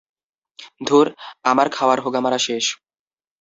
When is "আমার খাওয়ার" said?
1.43-1.99